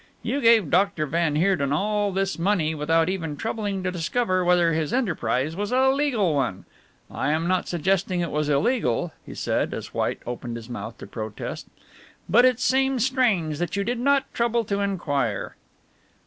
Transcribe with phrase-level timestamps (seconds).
[0.23, 4.91] You gave Doctor van Heerden all this money without even troubling to discover whether his
[4.93, 6.65] enterprise was a legal one.
[7.11, 11.05] I am not suggesting it was illegal," he said, as White opened his mouth to
[11.05, 11.67] protest,
[12.27, 15.55] "but it seems strange that you did not trouble to inquire."